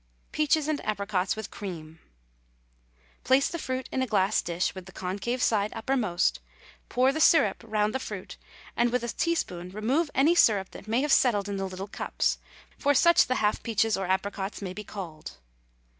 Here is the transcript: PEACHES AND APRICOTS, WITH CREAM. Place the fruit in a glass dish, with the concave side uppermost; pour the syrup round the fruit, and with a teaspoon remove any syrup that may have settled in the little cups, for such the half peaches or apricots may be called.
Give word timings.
PEACHES 0.31 0.67
AND 0.67 0.81
APRICOTS, 0.83 1.35
WITH 1.35 1.51
CREAM. 1.51 1.99
Place 3.23 3.49
the 3.49 3.59
fruit 3.59 3.87
in 3.91 4.01
a 4.01 4.07
glass 4.07 4.41
dish, 4.41 4.73
with 4.73 4.87
the 4.87 4.91
concave 4.91 5.43
side 5.43 5.71
uppermost; 5.75 6.39
pour 6.89 7.11
the 7.11 7.21
syrup 7.21 7.63
round 7.63 7.93
the 7.93 7.99
fruit, 7.99 8.35
and 8.75 8.91
with 8.91 9.03
a 9.03 9.09
teaspoon 9.09 9.69
remove 9.69 10.09
any 10.15 10.33
syrup 10.33 10.71
that 10.71 10.87
may 10.87 11.01
have 11.01 11.13
settled 11.13 11.47
in 11.47 11.57
the 11.57 11.67
little 11.67 11.85
cups, 11.87 12.39
for 12.79 12.95
such 12.95 13.27
the 13.27 13.35
half 13.35 13.61
peaches 13.61 13.95
or 13.95 14.07
apricots 14.07 14.59
may 14.59 14.73
be 14.73 14.83
called. 14.83 15.33